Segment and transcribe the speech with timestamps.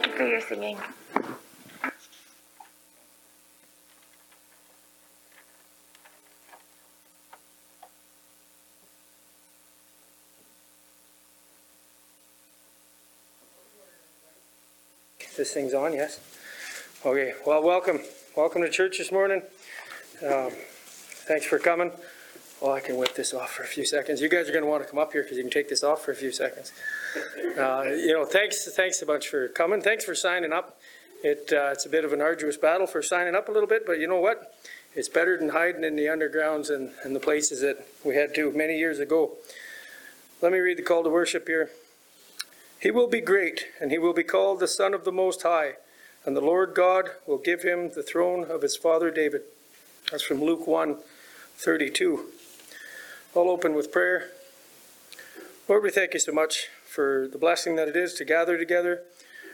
[0.00, 0.78] Thank you for your singing.
[15.36, 16.20] This thing's on, yes?
[17.04, 18.00] Okay, well, welcome.
[18.36, 19.42] Welcome to church this morning.
[20.24, 20.50] Um,
[21.26, 21.90] Thanks for coming.
[22.60, 24.20] Well, I can whip this off for a few seconds.
[24.20, 25.84] You guys are going to want to come up here because you can take this
[25.84, 26.72] off for a few seconds.
[27.56, 29.80] Uh, You know, thanks, thanks a bunch for coming.
[29.80, 30.80] Thanks for signing up.
[31.22, 33.86] It, uh, it's a bit of an arduous battle for signing up a little bit,
[33.86, 34.56] but you know what?
[34.94, 38.50] It's better than hiding in the undergrounds and, and the places that we had to
[38.50, 39.32] many years ago.
[40.42, 41.70] Let me read the call to worship here.
[42.80, 45.74] He will be great, and he will be called the Son of the Most High,
[46.24, 49.42] and the Lord God will give him the throne of his father David.
[50.10, 50.96] That's from Luke 1
[51.56, 52.26] 32.
[53.38, 54.30] I'll open with prayer.
[55.68, 59.02] Lord, we thank you so much for the blessing that it is to gather together.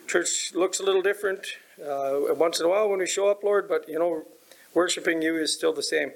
[0.07, 3.69] Church looks a little different uh, once in a while when we show up, Lord,
[3.69, 4.23] but you know,
[4.73, 6.13] worshiping you is still the same.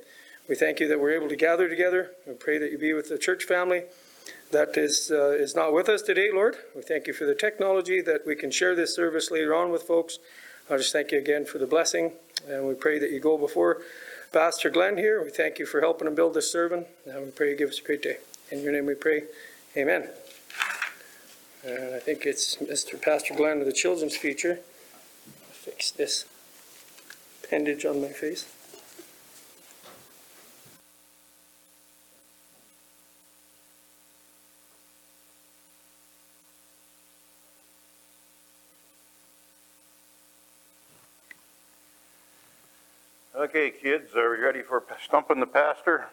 [0.48, 2.12] We thank you that we're able to gather together.
[2.26, 3.82] We pray that you be with the church family
[4.50, 6.56] that is, uh, is not with us today, Lord.
[6.74, 9.82] We thank you for the technology that we can share this service later on with
[9.82, 10.18] folks.
[10.70, 12.12] I just thank you again for the blessing,
[12.48, 13.82] and we pray that you go before
[14.32, 15.22] Pastor Glenn here.
[15.24, 17.78] We thank you for helping him build this sermon, and we pray you give us
[17.78, 18.18] a great day.
[18.50, 19.22] In your name we pray.
[19.74, 20.06] Amen.
[21.64, 23.00] And I think it's Mr.
[23.00, 24.60] Pastor Glenn of the children's feature.
[25.50, 26.26] Fix this
[27.42, 28.46] appendage on my face.
[43.58, 46.06] Okay, kids, are we ready for stumping the pastor?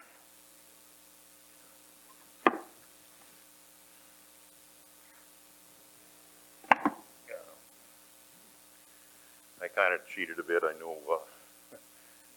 [9.61, 10.63] I kind of cheated a bit.
[10.63, 11.17] I knew uh,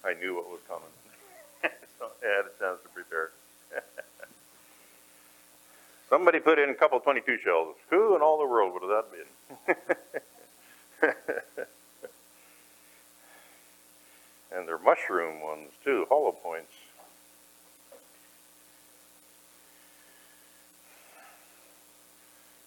[0.04, 0.82] I knew what was coming.
[1.98, 3.30] so I had a chance to prepare.
[6.10, 7.76] Somebody put in a couple 22 shells.
[7.88, 9.06] Who in all the world would have
[9.64, 11.16] that
[11.56, 11.64] been?
[14.58, 16.72] and they're mushroom ones too, hollow points.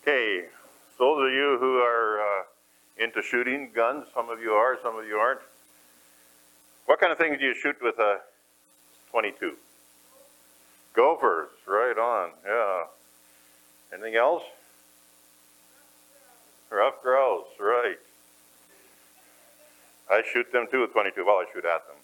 [0.02, 0.46] Okay,
[0.98, 2.44] those of you who are uh,
[2.98, 5.42] into shooting guns, some of you are, some of you aren't.
[6.86, 8.20] What kind of things do you shoot with a
[9.12, 9.56] 22?
[10.94, 12.84] Gophers, right on, yeah.
[13.94, 14.44] Anything else?
[16.72, 18.00] Rough grouse, right.
[20.22, 21.26] I shoot them too with 22.
[21.26, 21.96] Well, I shoot at them.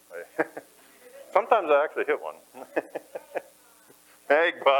[1.33, 2.35] Sometimes I actually hit one.
[4.29, 4.65] Magpie.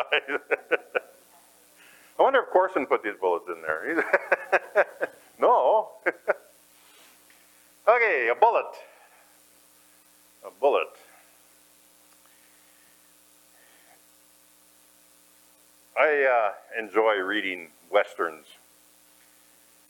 [2.20, 4.04] I wonder if Corson put these bullets in there.
[5.40, 5.90] no.
[7.88, 8.74] okay, a bullet.
[10.44, 10.88] A bullet.
[15.96, 18.48] I uh, enjoy reading westerns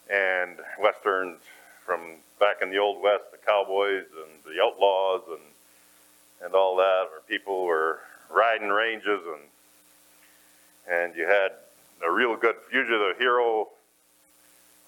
[0.10, 1.40] and westerns
[1.86, 5.42] from back in the old west, cowboys and the outlaws and
[6.44, 8.00] and all that, where people were
[8.30, 9.42] riding ranges and
[10.90, 11.52] and you had
[12.06, 13.68] a real good usually the hero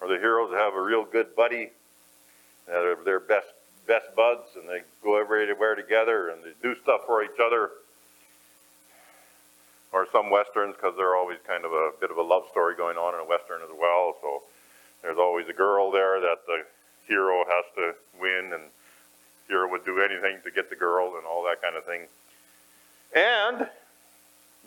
[0.00, 1.70] or the heroes have a real good buddy.
[2.68, 3.48] Uh, they're, they're best
[3.86, 7.70] best buds and they go everywhere together and they do stuff for each other.
[9.92, 12.96] Or some westerns because they're always kind of a bit of a love story going
[12.96, 14.14] on in a western as well.
[14.22, 14.42] So
[15.02, 16.62] there's always a girl there that the
[17.10, 18.62] hero has to win and
[19.48, 22.02] hero would do anything to get the girl and all that kind of thing.
[23.14, 23.68] And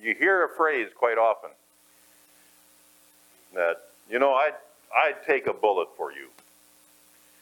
[0.02, 1.50] you hear a phrase quite often
[3.56, 3.78] that,
[4.10, 4.56] you know, I'd,
[4.94, 6.28] I'd take a bullet for you.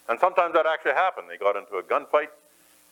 [0.07, 1.27] And sometimes that actually happened.
[1.29, 2.29] They got into a gunfight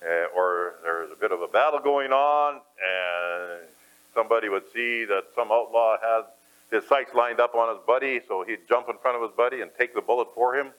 [0.04, 3.68] uh, or there's a bit of a battle going on and
[4.16, 6.24] somebody would see that some outlaw had
[6.72, 9.62] his sights lined up on his buddy, so he'd jump in front of his buddy
[9.62, 10.72] and take the bullet for him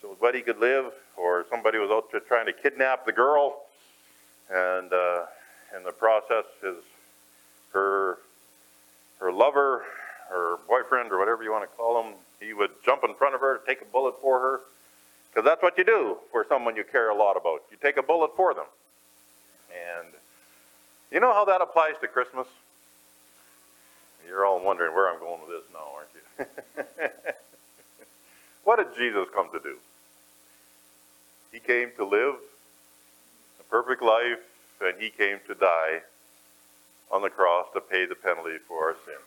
[0.00, 3.62] so buddy could live, or somebody was out there trying to kidnap the girl,
[4.50, 5.22] and uh,
[5.76, 6.76] in the process, his
[7.72, 8.18] her
[9.18, 9.84] her lover,
[10.28, 13.40] her boyfriend, or whatever you want to call him, he would jump in front of
[13.40, 14.60] her, take a bullet for her,
[15.30, 17.62] because that's what you do for someone you care a lot about.
[17.70, 18.66] You take a bullet for them,
[19.70, 20.08] and
[21.10, 22.46] you know how that applies to Christmas.
[24.26, 26.10] You're all wondering where I'm going with this now, aren't
[26.98, 27.32] you?
[28.66, 29.76] what did Jesus come to do?
[31.52, 32.34] He came to live
[33.60, 34.40] a perfect life,
[34.80, 36.00] and he came to die
[37.12, 39.22] on the cross to pay the penalty for our sin.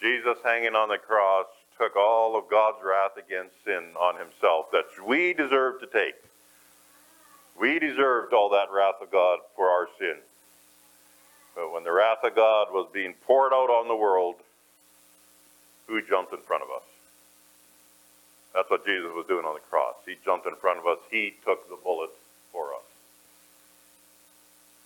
[0.00, 1.44] Jesus hanging on the cross
[1.76, 6.14] took all of God's wrath against sin on himself that we deserve to take.
[7.60, 10.16] We deserved all that wrath of God for our sin.
[11.54, 14.36] But when the wrath of God was being poured out on the world,
[15.88, 16.82] who jumped in front of us?
[18.54, 19.94] That's what Jesus was doing on the cross.
[20.06, 20.98] He jumped in front of us.
[21.10, 22.10] He took the bullet
[22.52, 22.82] for us.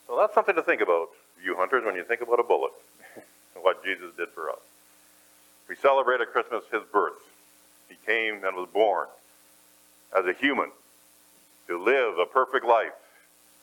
[0.06, 1.08] So that's something to think about,
[1.42, 2.72] you hunters, when you think about a bullet,
[3.54, 4.60] and what Jesus did for us.
[5.68, 7.20] We celebrate at Christmas his birth.
[7.88, 9.08] He came and was born
[10.16, 10.70] as a human
[11.68, 12.92] to live a perfect life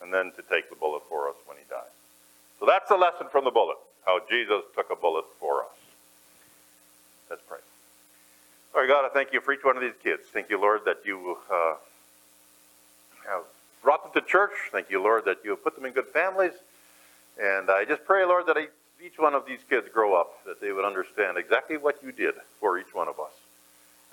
[0.01, 1.93] and then to take the bullet for us when he died.
[2.59, 5.77] So that's the lesson from the bullet, how Jesus took a bullet for us.
[7.29, 7.59] Let's pray.
[8.73, 10.23] Lord God, I thank you for each one of these kids.
[10.31, 11.75] Thank you, Lord, that you uh,
[13.27, 13.41] have
[13.83, 14.51] brought them to church.
[14.71, 16.53] Thank you, Lord, that you have put them in good families.
[17.41, 18.57] And I just pray, Lord, that
[19.03, 22.35] each one of these kids grow up, that they would understand exactly what you did
[22.59, 23.33] for each one of us.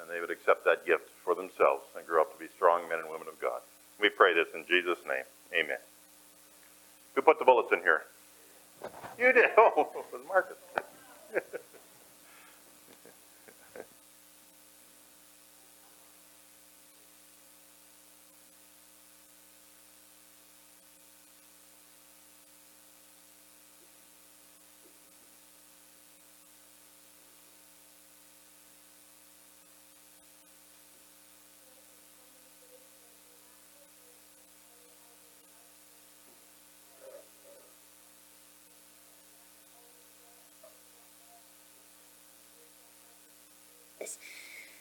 [0.00, 2.98] And they would accept that gift for themselves and grow up to be strong men
[2.98, 3.60] and women of God.
[4.00, 5.24] We pray this in Jesus' name.
[5.54, 5.78] Amen.
[7.14, 8.02] Who put the bullets in here?
[9.18, 9.50] You did.
[9.56, 10.56] Oh, it was Marcus.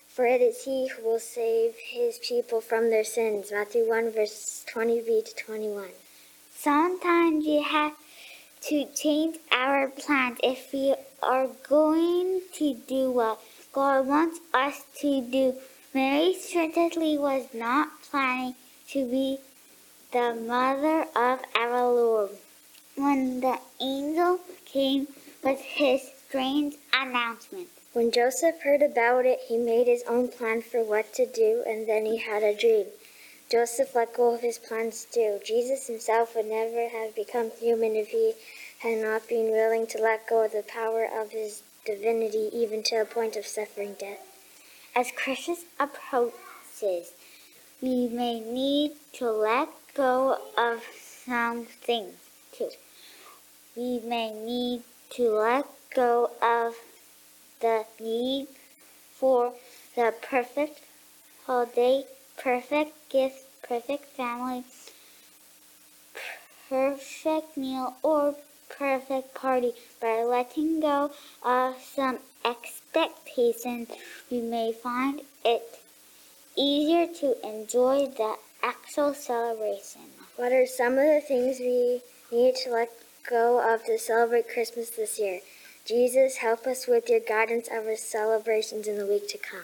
[0.07, 3.51] For it is he who will save his people from their sins.
[3.51, 5.89] Matthew 1, verse 20b to 21.
[6.55, 7.93] Sometimes we have
[8.61, 13.39] to change our plans if we are going to do what
[13.71, 15.53] God wants us to do.
[15.93, 18.55] Mary certainly was not planning
[18.89, 19.37] to be
[20.11, 22.31] the mother of our Lord.
[22.95, 25.07] When the angel came
[25.43, 30.83] with his strange announcement, when Joseph heard about it, he made his own plan for
[30.83, 32.85] what to do, and then he had a dream.
[33.49, 35.39] Joseph let go of his plans too.
[35.43, 38.33] Jesus himself would never have become human if he
[38.81, 42.99] had not been willing to let go of the power of his divinity, even to
[42.99, 44.19] the point of suffering death.
[44.95, 47.13] As Christmas approaches,
[47.81, 50.83] we may need to let go of
[51.25, 52.13] some things
[52.51, 52.69] too.
[53.75, 54.83] We may need
[55.15, 55.65] to let
[55.95, 56.75] go of
[57.59, 58.47] the need
[59.13, 59.53] for
[59.95, 60.81] the perfect
[61.45, 62.05] holiday,
[62.37, 64.63] perfect gift, perfect family,
[66.69, 68.35] perfect meal, or
[68.69, 69.73] perfect party.
[70.01, 71.11] By letting go
[71.43, 73.89] of some expectations,
[74.29, 75.79] we may find it
[76.55, 80.01] easier to enjoy the actual celebration.
[80.35, 82.91] What are some of the things we need to let
[83.29, 85.39] go of to celebrate Christmas this year?
[85.87, 89.61] Jesus, help us with your guidance of our celebrations in the week to come.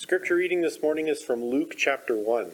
[0.00, 2.52] Scripture reading this morning is from Luke chapter 1.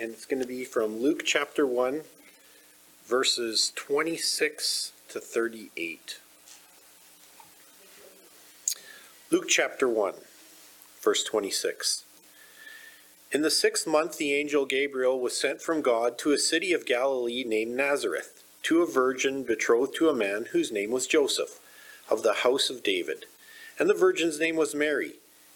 [0.00, 2.00] And it's going to be from Luke chapter 1,
[3.06, 6.18] verses 26 to 38.
[9.30, 10.14] Luke chapter 1,
[11.00, 12.04] verse 26.
[13.30, 16.84] In the sixth month, the angel Gabriel was sent from God to a city of
[16.84, 21.60] Galilee named Nazareth, to a virgin betrothed to a man whose name was Joseph,
[22.10, 23.26] of the house of David.
[23.78, 25.19] And the virgin's name was Mary.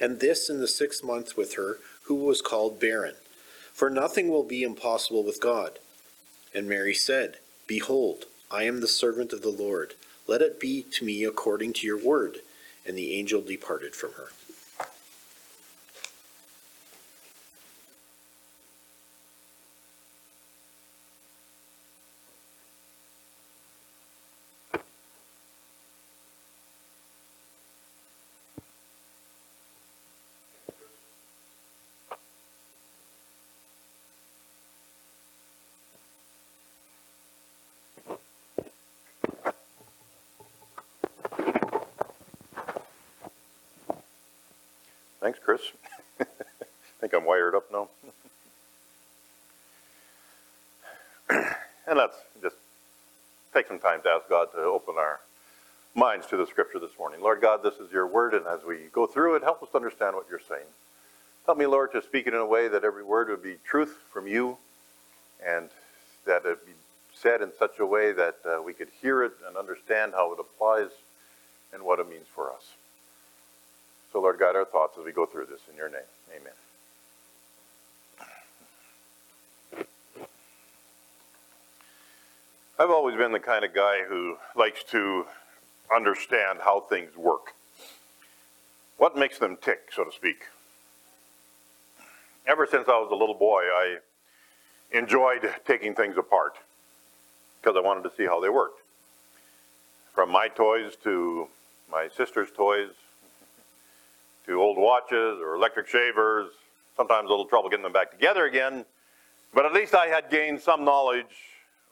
[0.00, 3.14] and this in the sixth month with her, who was called barren.
[3.72, 5.78] For nothing will be impossible with God.
[6.54, 9.94] And Mary said, Behold, I am the servant of the Lord.
[10.26, 12.38] Let it be to me according to your word.
[12.86, 14.28] And the angel departed from her.
[45.24, 45.62] Thanks, Chris.
[46.20, 46.26] I
[47.00, 47.88] think I'm wired up now.
[51.86, 52.56] and let's just
[53.54, 55.20] take some time to ask God to open our
[55.94, 57.22] minds to the scripture this morning.
[57.22, 59.76] Lord God, this is your word, and as we go through it, help us to
[59.76, 60.66] understand what you're saying.
[61.46, 63.96] Help me, Lord, to speak it in a way that every word would be truth
[64.12, 64.58] from you,
[65.42, 65.70] and
[66.26, 66.72] that it be
[67.14, 70.38] said in such a way that uh, we could hear it and understand how it
[70.38, 70.90] applies
[71.72, 72.74] and what it means for us.
[74.14, 75.62] So, Lord, guide our thoughts as we go through this.
[75.68, 75.98] In your name,
[76.30, 76.52] amen.
[82.78, 85.26] I've always been the kind of guy who likes to
[85.92, 87.54] understand how things work.
[88.98, 90.44] What makes them tick, so to speak.
[92.46, 93.96] Ever since I was a little boy, I
[94.92, 96.54] enjoyed taking things apart
[97.60, 98.80] because I wanted to see how they worked.
[100.14, 101.48] From my toys to
[101.90, 102.90] my sister's toys,
[104.46, 106.50] to old watches or electric shavers,
[106.96, 108.84] sometimes a little trouble getting them back together again.
[109.52, 111.36] But at least I had gained some knowledge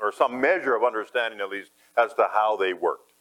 [0.00, 3.12] or some measure of understanding, at least, as to how they worked.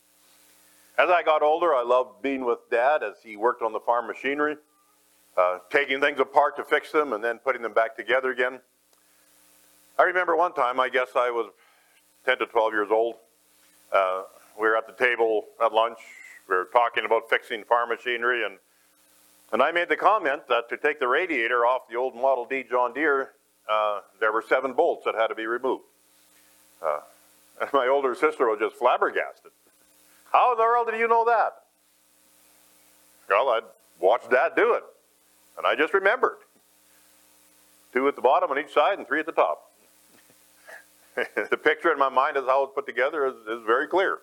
[0.97, 4.07] As I got older, I loved being with Dad as he worked on the farm
[4.07, 4.57] machinery,
[5.37, 8.59] uh, taking things apart to fix them and then putting them back together again.
[9.97, 11.51] I remember one time, I guess I was
[12.25, 13.15] 10 to 12 years old.
[13.91, 14.23] Uh,
[14.59, 15.99] we were at the table at lunch.
[16.49, 18.57] We were talking about fixing farm machinery, and
[19.51, 22.63] and I made the comment that to take the radiator off the old Model D
[22.69, 23.31] John Deere,
[23.69, 25.83] uh, there were seven bolts that had to be removed.
[26.81, 26.99] Uh,
[27.61, 29.51] and my older sister was just flabbergasted.
[30.31, 31.53] How in the world did you know that?
[33.29, 33.63] Well, I'd
[33.99, 34.83] watched Dad do it,
[35.57, 36.37] and I just remembered.
[37.93, 39.69] Two at the bottom on each side and three at the top.
[41.15, 44.19] the picture in my mind as how it's put together is, is very clear.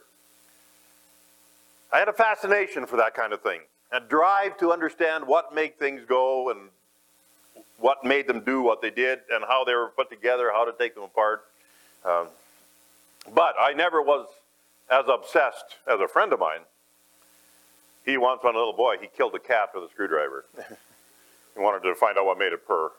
[1.92, 3.60] I had a fascination for that kind of thing
[3.92, 6.68] a drive to understand what made things go and
[7.78, 10.72] what made them do what they did and how they were put together, how to
[10.72, 11.44] take them apart.
[12.04, 12.26] Um,
[13.34, 14.26] but I never was
[14.90, 16.60] as obsessed as a friend of mine.
[18.04, 20.44] He once, when a little boy, he killed a cat with a screwdriver.
[21.54, 22.90] he wanted to find out what made it purr.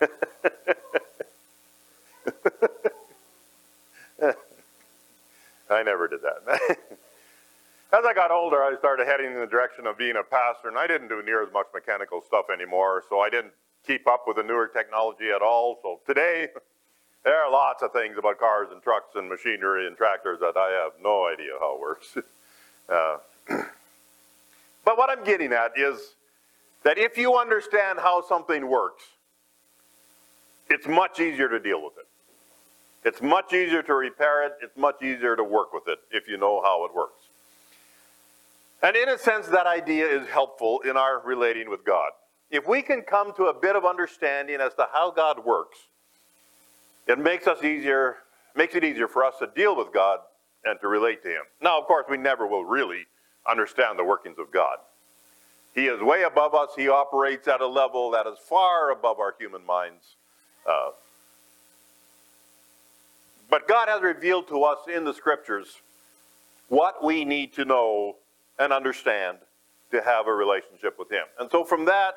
[5.68, 6.78] I never did that.
[7.96, 10.76] As I got older, I started heading in the direction of being a pastor, and
[10.76, 13.54] I didn't do near as much mechanical stuff anymore, so I didn't
[13.86, 15.78] keep up with the newer technology at all.
[15.80, 16.48] So today,
[17.24, 20.72] there are lots of things about cars and trucks and machinery and tractors that I
[20.72, 22.18] have no idea how it works.
[22.90, 23.16] uh,
[24.84, 26.16] but what I'm getting at is
[26.82, 29.04] that if you understand how something works,
[30.68, 33.08] it's much easier to deal with it.
[33.08, 34.52] It's much easier to repair it.
[34.60, 37.25] It's much easier to work with it if you know how it works.
[38.86, 42.12] And in a sense, that idea is helpful in our relating with God.
[42.52, 45.76] If we can come to a bit of understanding as to how God works,
[47.08, 48.18] it makes us easier,
[48.54, 50.20] makes it easier for us to deal with God
[50.64, 51.42] and to relate to Him.
[51.60, 53.06] Now, of course, we never will really
[53.50, 54.76] understand the workings of God.
[55.74, 56.70] He is way above us.
[56.76, 60.14] He operates at a level that is far above our human minds.
[60.64, 60.90] Uh,
[63.50, 65.74] but God has revealed to us in the scriptures
[66.68, 68.14] what we need to know
[68.58, 69.38] and understand
[69.90, 71.24] to have a relationship with Him.
[71.38, 72.14] And so, from that,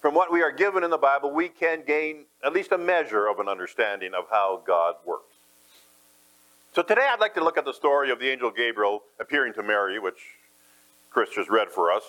[0.00, 3.26] from what we are given in the Bible, we can gain at least a measure
[3.26, 5.34] of an understanding of how God works.
[6.74, 9.62] So, today I'd like to look at the story of the angel Gabriel appearing to
[9.62, 10.18] Mary, which
[11.10, 12.02] Chris just read for us,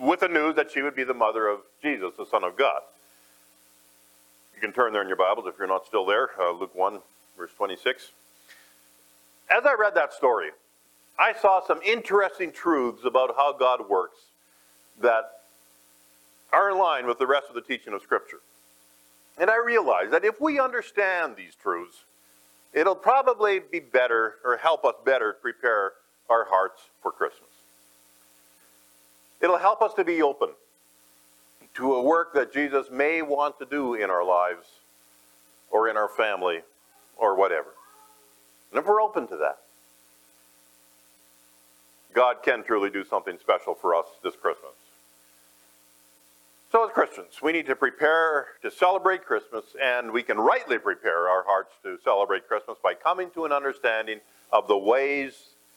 [0.00, 2.80] with the news that she would be the mother of Jesus, the Son of God.
[4.54, 7.00] You can turn there in your Bibles if you're not still there, uh, Luke 1,
[7.36, 8.10] verse 26.
[9.50, 10.50] As I read that story,
[11.22, 14.18] I saw some interesting truths about how God works
[15.00, 15.30] that
[16.52, 18.40] are in line with the rest of the teaching of Scripture.
[19.38, 21.98] And I realized that if we understand these truths,
[22.72, 25.92] it'll probably be better or help us better prepare
[26.28, 27.50] our hearts for Christmas.
[29.40, 30.48] It'll help us to be open
[31.74, 34.66] to a work that Jesus may want to do in our lives
[35.70, 36.62] or in our family
[37.16, 37.70] or whatever.
[38.72, 39.61] And if we're open to that,
[42.14, 44.72] God can truly do something special for us this Christmas.
[46.70, 51.28] So, as Christians, we need to prepare to celebrate Christmas, and we can rightly prepare
[51.28, 54.20] our hearts to celebrate Christmas by coming to an understanding
[54.52, 55.34] of the ways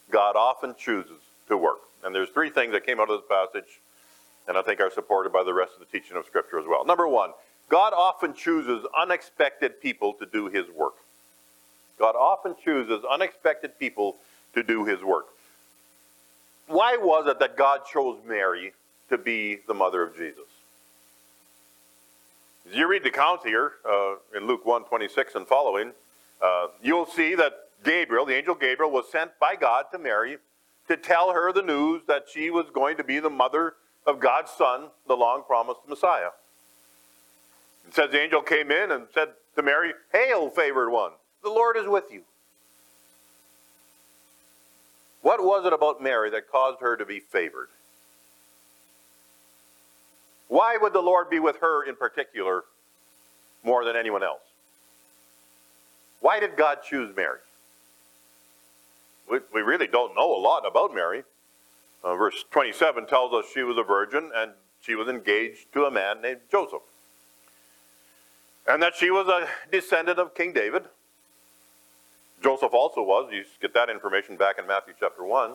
[0.09, 1.79] God often chooses to work.
[2.03, 3.79] And there's three things that came out of this passage,
[4.47, 6.85] and I think are supported by the rest of the teaching of Scripture as well.
[6.85, 7.31] Number one,
[7.67, 10.95] God often chooses unexpected people to do his work.
[11.99, 14.15] God often chooses unexpected people
[14.53, 15.25] to do his work.
[16.67, 18.73] Why was it that God chose Mary
[19.09, 20.45] to be the mother of Jesus?
[22.69, 25.91] As you read the account here uh, in Luke 1 26 and following,
[26.41, 27.53] uh, you'll see that
[27.83, 30.37] Gabriel, the angel Gabriel, was sent by God to Mary
[30.87, 33.75] to tell her the news that she was going to be the mother
[34.07, 36.29] of God's Son, the long promised Messiah.
[37.87, 41.11] It says the angel came in and said to Mary, Hail, favored one,
[41.43, 42.23] the Lord is with you.
[45.25, 47.69] What was it about Mary that caused her to be favored?
[50.49, 52.65] Why would the Lord be with her in particular
[53.63, 54.43] more than anyone else?
[56.19, 57.39] Why did God choose Mary?
[59.27, 61.23] We, we really don't know a lot about Mary.
[62.03, 65.91] Uh, verse 27 tells us she was a virgin and she was engaged to a
[65.91, 66.83] man named Joseph.
[68.67, 70.83] And that she was a descendant of King David.
[72.43, 73.31] Joseph also was.
[73.31, 75.53] You get that information back in Matthew chapter 1.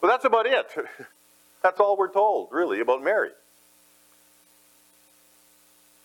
[0.00, 0.66] But that's about it.
[1.62, 3.30] That's all we're told, really, about Mary.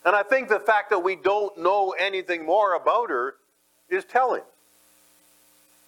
[0.06, 3.36] And I think the fact that we don't know anything more about her
[3.90, 4.44] is telling.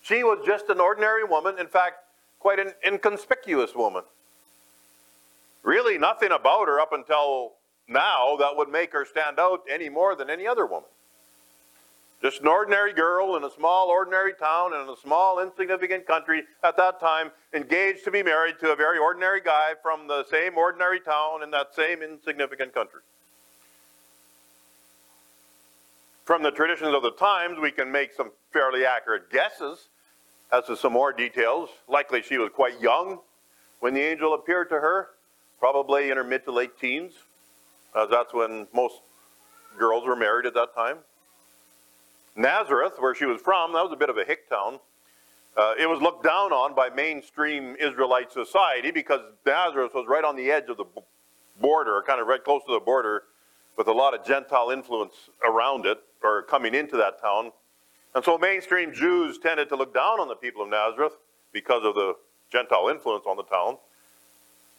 [0.04, 2.00] She was just an ordinary woman, in fact,
[2.40, 4.04] quite an inconspicuous woman.
[5.64, 7.54] Really, nothing about her up until
[7.88, 10.90] now that would make her stand out any more than any other woman.
[12.22, 16.78] Just an ordinary girl in a small, ordinary town in a small, insignificant country at
[16.78, 21.00] that time, engaged to be married to a very ordinary guy from the same ordinary
[21.00, 23.02] town in that same insignificant country.
[26.26, 29.88] From the traditions of the times, we can make some fairly accurate guesses
[30.52, 31.70] as to some more details.
[31.88, 33.20] Likely she was quite young
[33.80, 35.10] when the angel appeared to her,
[35.60, 37.14] probably in her mid to late teens,
[37.96, 39.02] as that's when most
[39.80, 40.98] girls were married at that time.
[42.36, 44.80] Nazareth, where she was from, that was a bit of a hick town.
[45.58, 50.36] Uh, it was looked down on by mainstream Israelite society because Nazareth was right on
[50.36, 50.86] the edge of the
[51.60, 53.24] border, kind of right close to the border,
[53.78, 57.52] with a lot of Gentile influence around it or coming into that town.
[58.16, 61.14] And so mainstream Jews tended to look down on the people of Nazareth
[61.52, 62.16] because of the
[62.52, 63.78] Gentile influence on the town.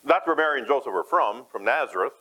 [0.05, 2.12] That's where Mary and Joseph were from, from Nazareth.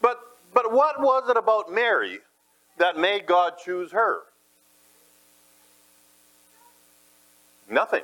[0.00, 0.18] But,
[0.54, 2.20] but what was it about Mary
[2.80, 4.20] that made God choose her?
[7.70, 8.02] Nothing.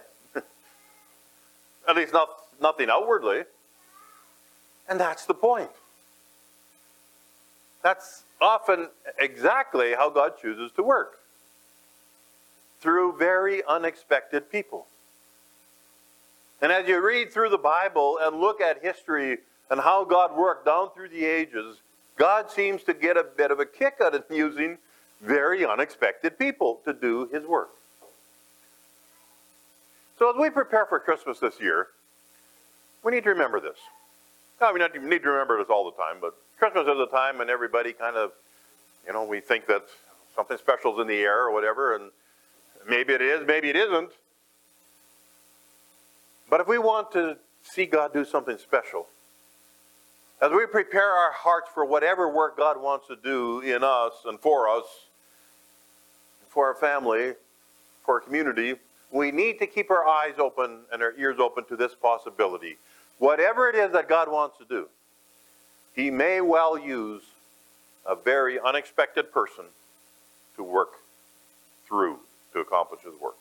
[1.89, 2.29] At least not,
[2.61, 3.43] nothing outwardly.
[4.89, 5.71] And that's the point.
[7.83, 11.19] That's often exactly how God chooses to work
[12.81, 14.87] through very unexpected people.
[16.63, 19.39] And as you read through the Bible and look at history
[19.71, 21.79] and how God worked down through the ages,
[22.17, 24.79] God seems to get a bit of a kick out of using
[25.21, 27.71] very unexpected people to do his work.
[30.19, 31.89] So as we prepare for Christmas this year,
[33.05, 33.77] we need to remember this.
[34.61, 37.51] Now, we need to remember this all the time, but Christmas is a time when
[37.51, 38.33] everybody kind of,
[39.07, 39.85] you know, we think that
[40.35, 42.11] something special is in the air or whatever, and
[42.89, 44.11] maybe it is, maybe it isn't.
[46.49, 49.09] But if we want to see God do something special,
[50.41, 54.39] as we prepare our hearts for whatever work God wants to do in us and
[54.39, 54.85] for us,
[56.49, 57.33] for our family,
[58.05, 58.75] for our community,
[59.11, 62.77] we need to keep our eyes open and our ears open to this possibility.
[63.19, 64.89] Whatever it is that God wants to do,
[65.95, 67.23] He may well use
[68.07, 69.65] a very unexpected person
[70.57, 70.93] to work
[71.89, 72.19] through
[72.53, 73.37] to accomplish His work,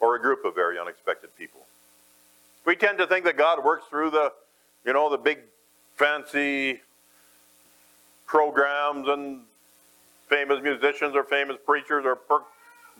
[0.00, 1.60] or a group of very unexpected people.
[2.66, 4.32] We tend to think that God works through the,
[4.84, 5.38] you know, the big
[5.98, 6.80] fancy
[8.26, 9.40] programs and
[10.28, 12.44] famous musicians or famous preachers or per-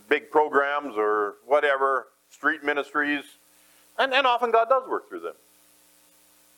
[0.09, 3.23] big programs or whatever, street ministries,
[3.99, 5.35] and, and often God does work through them.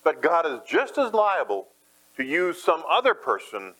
[0.03, 1.69] But God is just as liable
[2.17, 3.75] to use some other person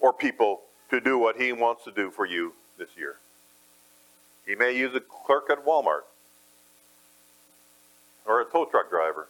[0.00, 3.16] or people to do what He wants to do for you this year.
[4.46, 6.02] He may use a clerk at Walmart
[8.26, 9.28] or a tow truck driver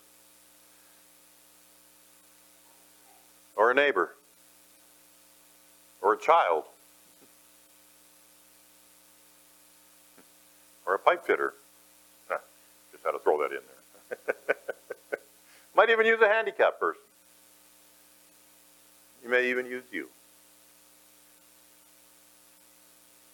[3.57, 4.14] or a neighbor
[6.03, 6.64] or a child
[10.87, 11.55] or a pipe fitter.
[12.93, 14.57] Just had to throw that in there.
[15.77, 17.01] Might even use a handicapped person.
[19.23, 20.09] You may even use you.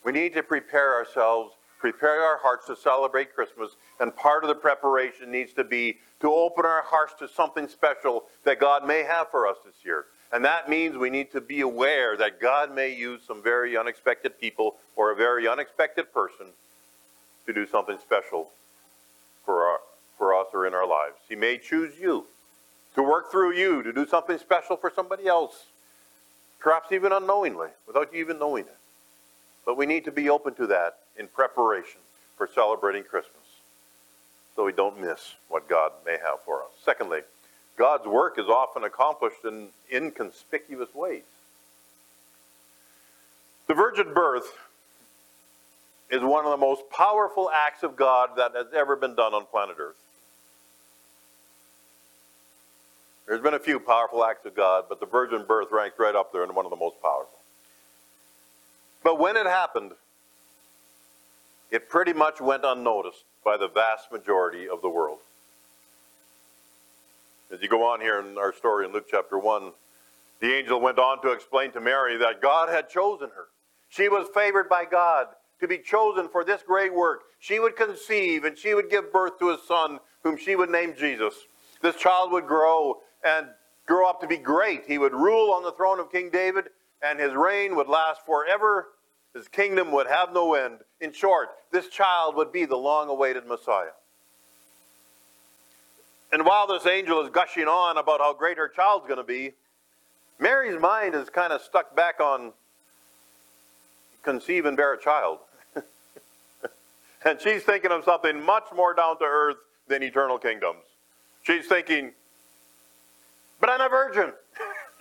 [0.05, 4.55] We need to prepare ourselves, prepare our hearts to celebrate Christmas, and part of the
[4.55, 9.31] preparation needs to be to open our hearts to something special that God may have
[9.31, 10.05] for us this year.
[10.33, 14.39] And that means we need to be aware that God may use some very unexpected
[14.39, 16.47] people or a very unexpected person
[17.47, 18.51] to do something special
[19.45, 19.79] for, our,
[20.19, 21.17] for us or in our lives.
[21.29, 22.27] He may choose you
[22.95, 25.65] to work through you to do something special for somebody else,
[26.61, 28.77] perhaps even unknowingly, without you even knowing it.
[29.65, 32.01] But we need to be open to that in preparation
[32.37, 33.37] for celebrating Christmas
[34.57, 36.71] so we don't miss what God may have for us.
[36.85, 37.21] Secondly,
[37.77, 41.23] God's work is often accomplished in inconspicuous ways.
[43.69, 44.53] The virgin birth
[46.11, 49.47] is one of the most powerful acts of God that has ever been done on
[49.47, 49.95] planet Earth.
[53.29, 56.33] There's been a few powerful acts of God, but the virgin birth ranks right up
[56.33, 57.39] there and one of the most powerful.
[59.05, 59.93] But when it happened,
[61.71, 65.19] it pretty much went unnoticed by the vast majority of the world.
[67.53, 69.73] As you go on here in our story in Luke chapter 1,
[70.41, 73.47] the angel went on to explain to Mary that God had chosen her.
[73.89, 75.27] She was favored by God
[75.61, 77.23] to be chosen for this great work.
[77.39, 80.95] She would conceive and she would give birth to a son whom she would name
[80.99, 81.35] Jesus.
[81.83, 83.49] This child would grow and
[83.87, 84.85] grow up to be great.
[84.87, 86.67] He would rule on the throne of King David
[87.03, 88.89] and his reign would last forever.
[89.35, 90.79] His kingdom would have no end.
[91.01, 93.93] In short, this child would be the long awaited Messiah.
[96.33, 99.53] And while this angel is gushing on about how great her child's going to be,
[100.39, 102.53] Mary's mind is kind of stuck back on
[104.23, 105.39] conceive and bear a child.
[107.25, 109.57] and she's thinking of something much more down to earth
[109.89, 110.85] than eternal kingdoms.
[111.43, 112.13] She's thinking,
[113.61, 114.33] but I'm a virgin.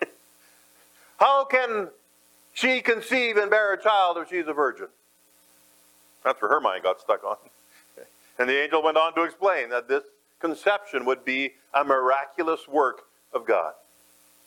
[1.17, 1.89] How can
[2.59, 4.87] she conceive and bear a child if she's a virgin?
[6.25, 7.37] That's where her mind got stuck on.
[8.37, 10.03] And the angel went on to explain that this
[10.39, 13.73] conception would be a miraculous work of God.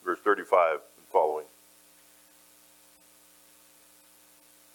[0.04, 1.46] Verse 35 and following.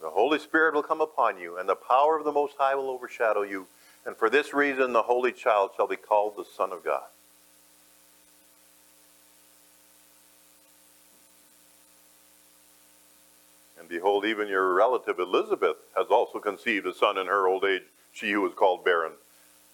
[0.02, 2.89] The Holy Spirit will come upon you, and the power of the Most High will
[2.89, 3.67] overshadow you.
[4.06, 7.04] And for this reason, the Holy Child shall be called the Son of God.
[13.88, 17.84] And behold, even your relative Elizabeth has also conceived a son in her old age,
[18.12, 19.13] she who was called barren.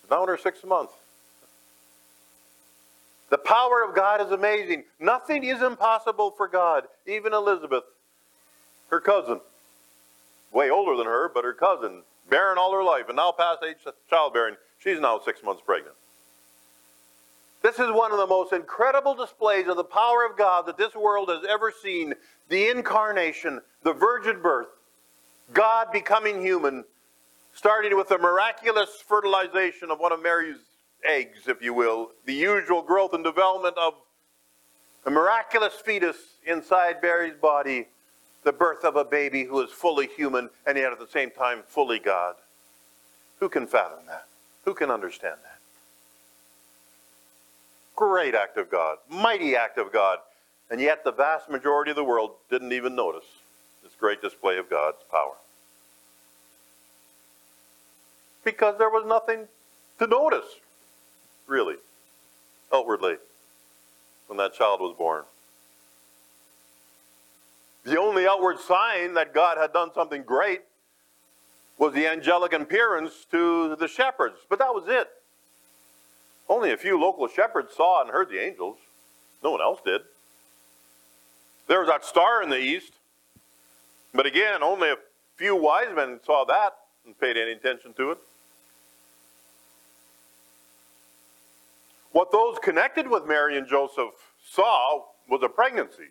[0.03, 0.91] Is now in her sixth month.
[3.31, 4.83] The power of God is amazing.
[4.99, 6.83] Nothing is impossible for God.
[7.07, 7.85] Even Elizabeth,
[8.89, 9.39] her cousin,
[10.51, 13.77] way older than her, but her cousin, barren all her life, and now past age
[14.11, 15.95] childbearing, she's now six months pregnant.
[17.63, 20.93] This is one of the most incredible displays of the power of God that this
[20.93, 22.13] world has ever seen.
[22.49, 24.67] The incarnation, the virgin birth,
[25.53, 26.83] God becoming human,
[27.55, 30.57] starting with the miraculous fertilization of one of Mary's
[31.05, 33.93] eggs, if you will, the usual growth and development of
[35.05, 37.87] a miraculous fetus inside Mary's body,
[38.43, 41.63] the birth of a baby who is fully human and yet at the same time
[41.65, 42.35] fully God.
[43.39, 44.25] Who can fathom that?
[44.65, 45.62] Who can understand that?
[47.95, 50.19] Great act of God, mighty act of God.
[50.69, 53.25] And yet the vast majority of the world didn't even notice
[53.83, 55.35] this great display of God's power.
[58.43, 59.47] Because there was nothing
[59.99, 60.45] to notice,
[61.47, 61.75] really,
[62.73, 63.17] outwardly,
[64.27, 65.23] when that child was born.
[67.83, 70.61] The only outward sign that God had done something great
[71.77, 75.09] was the angelic appearance to the shepherds, but that was it.
[76.53, 78.77] Only a few local shepherds saw and heard the angels.
[79.43, 80.01] No one else did.
[81.67, 82.93] There was that star in the east,
[84.13, 84.97] but again, only a
[85.35, 86.75] few wise men saw that
[87.07, 88.17] and paid any attention to it.
[92.11, 94.13] What those connected with Mary and Joseph
[94.47, 96.09] saw was a pregnancy,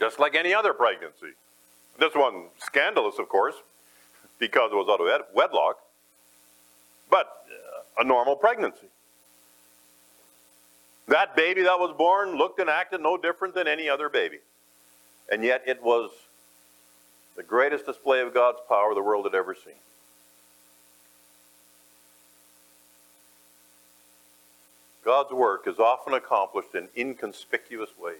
[0.00, 1.34] just like any other pregnancy.
[1.96, 3.54] This one, scandalous, of course.
[4.38, 5.76] because it was out of wedlock,
[7.08, 7.46] but
[7.98, 8.88] a normal pregnancy.
[11.08, 14.38] That baby that was born looked and acted no different than any other baby.
[15.30, 16.10] And yet it was
[17.36, 19.74] the greatest display of God's power the world had ever seen.
[25.04, 28.16] God's work is often accomplished in inconspicuous ways.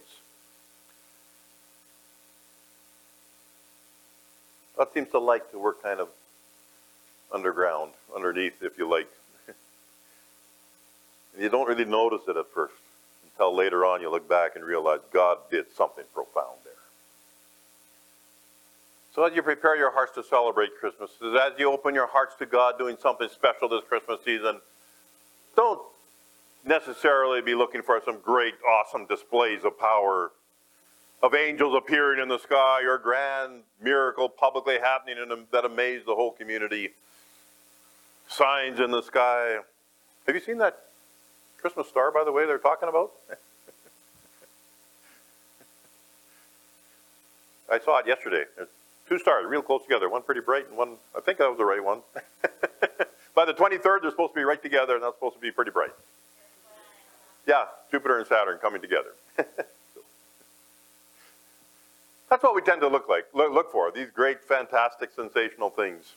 [4.76, 6.08] God seems to like to work kind of
[7.32, 9.08] underground, underneath, if you like.
[11.38, 12.74] You don't really notice it at first
[13.24, 16.72] until later on you look back and realize God did something profound there.
[19.14, 22.46] So as you prepare your hearts to celebrate Christmas, as you open your hearts to
[22.46, 24.60] God doing something special this Christmas season,
[25.56, 25.80] don't
[26.66, 30.32] necessarily be looking for some great, awesome displays of power,
[31.22, 36.14] of angels appearing in the sky, or grand miracle publicly happening in, that amazed the
[36.14, 36.90] whole community.
[38.28, 39.58] Signs in the sky.
[40.26, 40.85] Have you seen that
[41.66, 43.10] Christmas star, by the way, they're talking about?
[47.68, 48.44] I saw it yesterday.
[49.08, 50.08] Two stars, real close together.
[50.08, 52.02] One pretty bright, and one, I think that was the right one.
[53.34, 55.72] by the 23rd, they're supposed to be right together, and that's supposed to be pretty
[55.72, 55.90] bright.
[57.48, 59.10] Yeah, Jupiter and Saturn coming together.
[62.28, 66.14] That's what we tend to look like, look for, these great, fantastic, sensational things.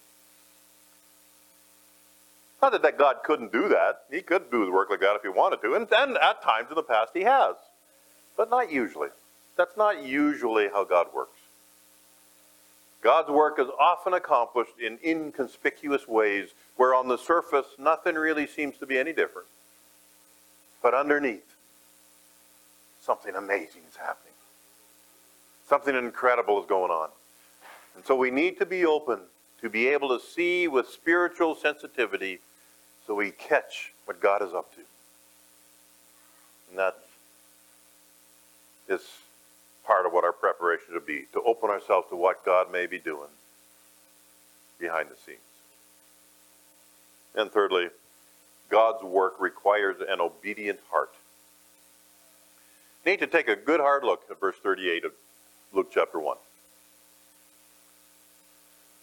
[2.61, 4.03] Not that, that God couldn't do that.
[4.11, 6.67] He could do the work like that if he wanted to, and, and at times
[6.69, 7.55] in the past he has.
[8.35, 9.09] But not usually.
[9.55, 11.37] That's not usually how God works.
[13.01, 18.77] God's work is often accomplished in inconspicuous ways where on the surface nothing really seems
[18.77, 19.47] to be any different.
[20.81, 21.55] But underneath,
[23.01, 24.33] something amazing is happening.
[25.67, 27.09] Something incredible is going on.
[27.95, 29.19] And so we need to be open
[29.61, 32.39] to be able to see with spiritual sensitivity
[33.09, 34.81] so we catch what God is up to.
[36.69, 36.95] And that
[38.87, 39.01] is
[39.83, 42.99] part of what our preparation should be to open ourselves to what God may be
[42.99, 43.31] doing
[44.79, 45.39] behind the scenes.
[47.33, 47.87] And thirdly,
[48.69, 51.15] God's work requires an obedient heart.
[53.07, 55.13] Need to take a good hard look at verse 38 of
[55.73, 56.37] Luke chapter 1.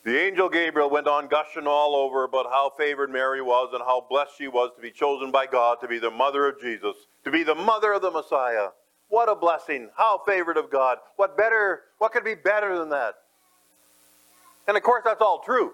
[0.07, 4.07] The angel Gabriel went on gushing all over about how favored Mary was and how
[4.09, 7.33] blessed she was to be chosen by God to be the mother of Jesus, to
[7.33, 8.69] be the mother of the Messiah.
[9.09, 9.91] What a blessing.
[9.97, 10.99] How favored of God.
[11.17, 13.17] What better, what could be better than that?
[14.69, 15.73] And of course, that's all true.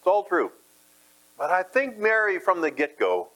[0.00, 0.52] It's all true.
[1.38, 3.28] But I think Mary, from the get go,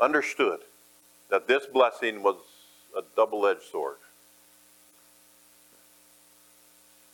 [0.00, 0.60] understood
[1.28, 2.36] that this blessing was
[2.96, 3.96] a double edged sword.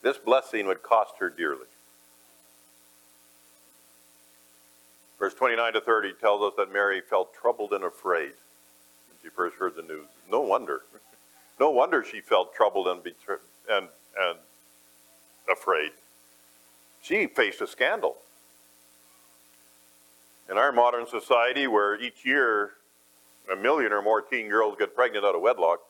[0.01, 1.67] This blessing would cost her dearly.
[5.19, 9.55] Verse 29 to 30 tells us that Mary felt troubled and afraid when she first
[9.57, 10.07] heard the news.
[10.29, 10.81] No wonder.
[11.59, 13.35] No wonder she felt troubled and, betray-
[13.69, 13.87] and,
[14.19, 14.39] and
[15.51, 15.91] afraid.
[17.03, 18.17] She faced a scandal.
[20.49, 22.71] In our modern society, where each year
[23.51, 25.81] a million or more teen girls get pregnant out of wedlock,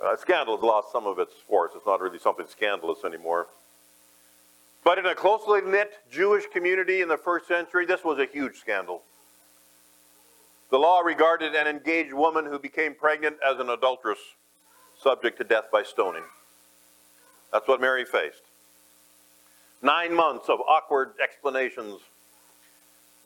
[0.00, 1.72] uh, scandal has lost some of its force.
[1.74, 3.46] It's not really something scandalous anymore.
[4.84, 8.56] But in a closely knit Jewish community in the first century, this was a huge
[8.56, 9.02] scandal.
[10.70, 14.18] The law regarded an engaged woman who became pregnant as an adulteress,
[15.00, 16.24] subject to death by stoning.
[17.52, 18.42] That's what Mary faced.
[19.82, 22.00] Nine months of awkward explanations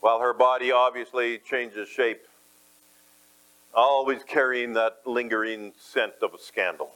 [0.00, 2.22] while her body obviously changes shape,
[3.76, 6.90] always carrying that lingering scent of a scandal.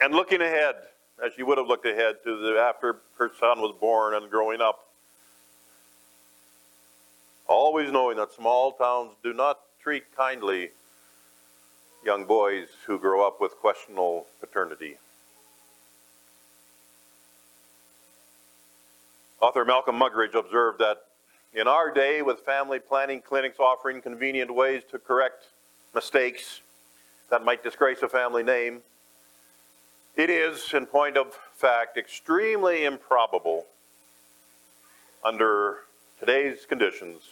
[0.00, 0.76] And looking ahead,
[1.24, 4.60] as she would have looked ahead to the after her son was born and growing
[4.60, 4.86] up,
[7.46, 10.70] always knowing that small towns do not treat kindly
[12.04, 14.96] young boys who grow up with questionable paternity.
[19.40, 20.98] Author Malcolm Muggeridge observed that
[21.54, 25.46] in our day, with family planning clinics offering convenient ways to correct
[25.94, 26.60] mistakes
[27.30, 28.80] that might disgrace a family name,
[30.16, 33.66] it is, in point of fact, extremely improbable
[35.24, 35.78] under
[36.18, 37.22] today's conditions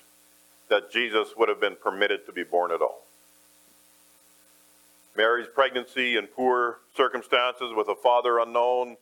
[0.69, 3.03] that Jesus would have been permitted to be born at all.
[5.17, 8.97] Mary's pregnancy in poor circumstances with a father unknown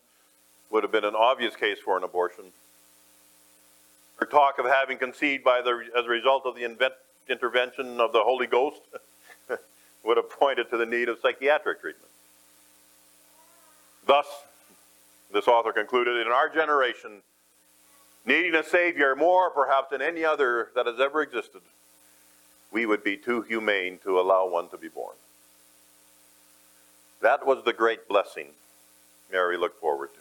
[0.70, 2.46] would have been an obvious case for an abortion.
[4.20, 6.92] Her talk of having conceived by the, as a result of the invent,
[7.28, 8.82] intervention of the Holy Ghost
[10.04, 12.10] would have pointed to the need of psychiatric treatment.
[14.06, 14.26] Thus,
[15.32, 17.22] This author concluded, in our generation,
[18.26, 21.62] needing a Savior more perhaps than any other that has ever existed,
[22.72, 25.14] we would be too humane to allow one to be born.
[27.22, 28.48] That was the great blessing
[29.30, 30.19] Mary looked forward to.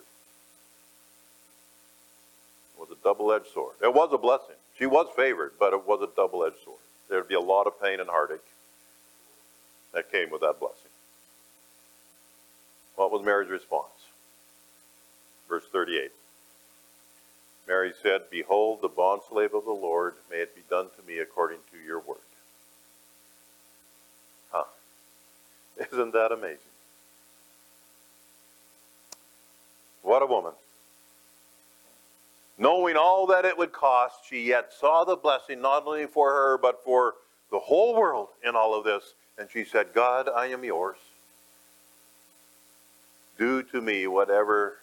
[3.00, 3.76] It was a double edged sword.
[3.82, 4.56] It was a blessing.
[4.78, 6.80] She was favored, but it was a double edged sword.
[7.10, 8.40] There would be a lot of pain and heartache
[9.94, 10.92] that came with that blessing.
[12.96, 13.88] What was Mary's response?
[15.48, 16.12] Verse 38.
[17.68, 21.60] Mary said, Behold, the bondslave of the Lord, may it be done to me according
[21.72, 22.18] to your word.
[24.52, 24.66] Huh.
[25.92, 26.60] Isn't that amazing?
[30.02, 30.54] What a woman.
[32.60, 36.58] Knowing all that it would cost, she yet saw the blessing not only for her,
[36.58, 37.16] but for
[37.52, 39.14] the whole world in all of this.
[39.38, 40.98] And she said, God, I am yours.
[43.38, 44.76] Do to me whatever,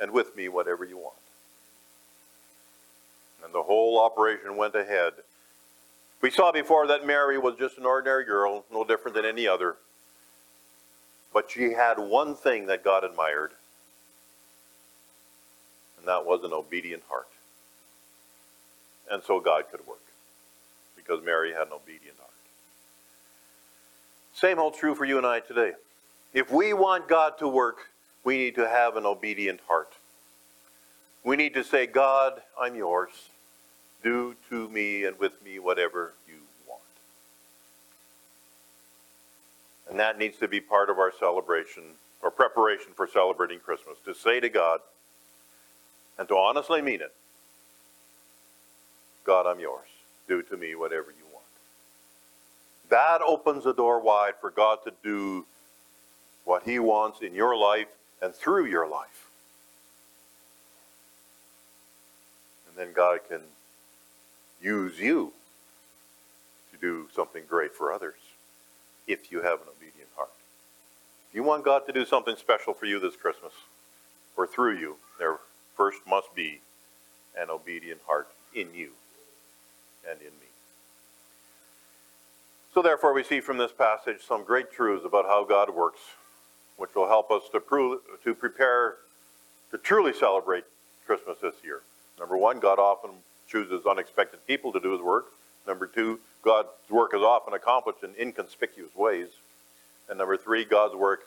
[0.00, 1.18] and with me whatever you want.
[3.44, 5.12] And the whole operation went ahead.
[6.22, 9.76] We saw before that Mary was just an ordinary girl, no different than any other.
[11.34, 13.52] But she had one thing that God admired,
[15.98, 17.28] and that was an obedient heart.
[19.10, 20.02] And so God could work,
[20.96, 22.30] because Mary had an obedient heart.
[24.34, 25.72] Same holds true for you and I today.
[26.34, 27.88] If we want God to work,
[28.22, 29.92] we need to have an obedient heart.
[31.24, 33.10] We need to say, God, I'm yours.
[34.02, 36.36] Do to me and with me whatever you
[36.68, 36.82] want.
[39.90, 41.82] And that needs to be part of our celebration
[42.22, 43.96] or preparation for celebrating Christmas.
[44.04, 44.80] To say to God
[46.18, 47.12] and to honestly mean it
[49.28, 49.86] God, I'm yours.
[50.26, 51.44] Do to me whatever you want.
[52.88, 55.44] That opens the door wide for God to do
[56.46, 57.88] what He wants in your life
[58.22, 59.28] and through your life.
[62.66, 63.40] And then God can
[64.62, 65.34] use you
[66.72, 68.14] to do something great for others
[69.06, 70.30] if you have an obedient heart.
[71.28, 73.52] If you want God to do something special for you this Christmas
[74.38, 75.36] or through you, there
[75.78, 76.60] first must be
[77.40, 78.90] an obedient heart in you
[80.08, 80.48] and in me.
[82.74, 86.00] So, therefore, we see from this passage some great truths about how God works,
[86.76, 88.96] which will help us to, pro- to prepare
[89.70, 90.64] to truly celebrate
[91.06, 91.80] Christmas this year.
[92.18, 93.10] Number one, God often
[93.48, 95.26] chooses unexpected people to do his work.
[95.66, 99.28] Number two, God's work is often accomplished in inconspicuous ways.
[100.08, 101.20] And number three, God's work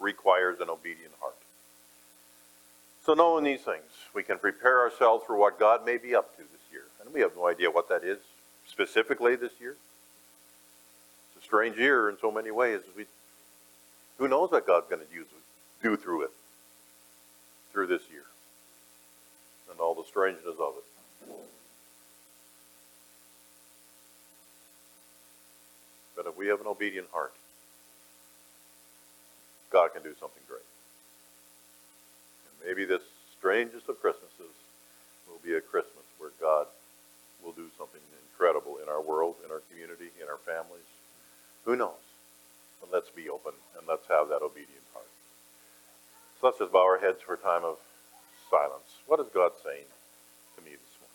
[0.00, 1.36] requires an obedient heart.
[3.04, 6.42] So, knowing these things, we can prepare ourselves for what God may be up to
[6.42, 6.84] this year.
[7.02, 8.18] And we have no idea what that is
[8.66, 9.76] specifically this year.
[11.36, 12.80] It's a strange year in so many ways.
[12.96, 13.04] We,
[14.16, 15.26] who knows what God's going to use,
[15.82, 16.30] do through it,
[17.72, 18.24] through this year,
[19.70, 21.34] and all the strangeness of it.
[26.16, 27.34] But if we have an obedient heart,
[29.70, 30.62] God can do something great.
[32.64, 33.02] Maybe this
[33.36, 34.56] strangest of Christmases
[35.28, 36.66] will be a Christmas where God
[37.44, 38.00] will do something
[38.32, 40.88] incredible in our world, in our community, in our families.
[41.64, 42.00] Who knows?
[42.80, 45.08] But let's be open and let's have that obedient heart.
[46.40, 47.76] So let's just bow our heads for a time of
[48.50, 48.96] silence.
[49.06, 49.86] What is God saying
[50.56, 51.14] to me this morning?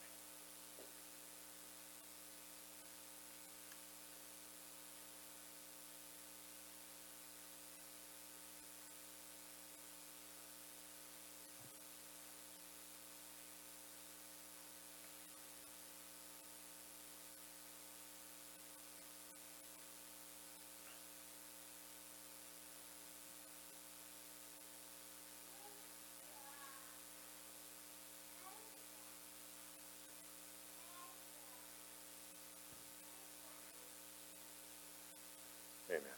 [35.89, 36.13] Amen.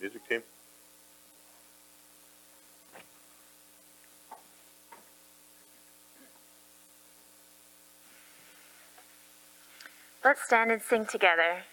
[0.00, 0.42] Music team?
[10.24, 11.64] Let's stand and sing together.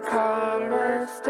[0.00, 1.27] overcomers.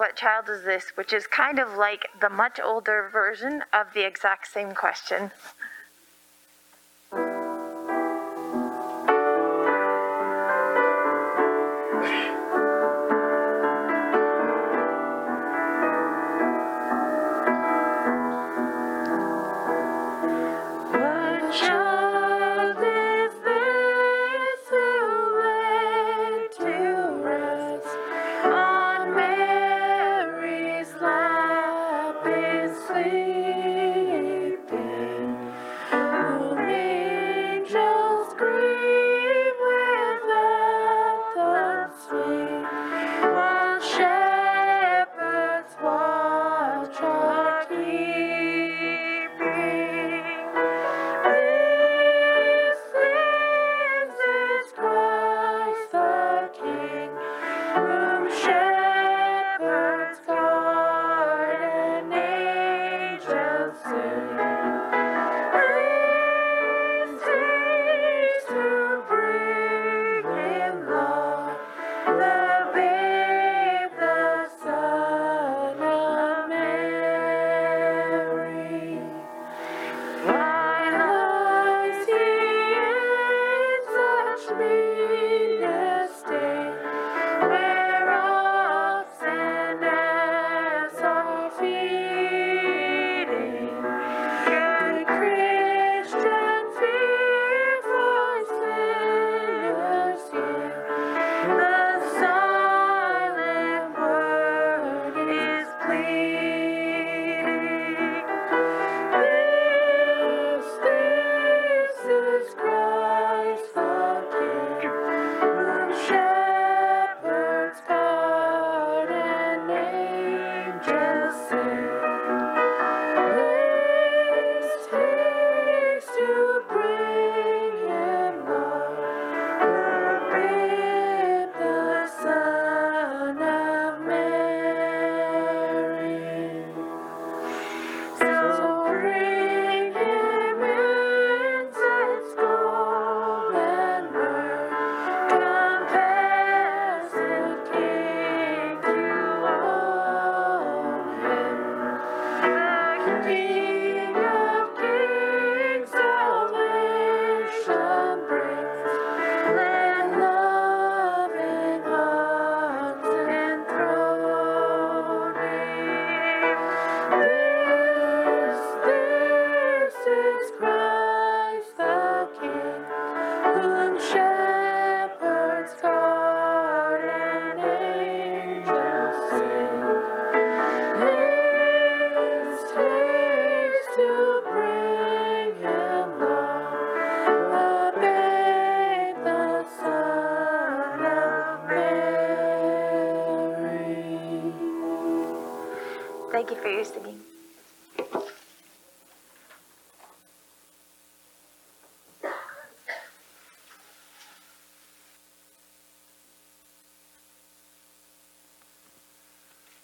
[0.00, 0.96] What Child Is This?
[0.96, 5.30] which is kind of like the much older version of the exact same question.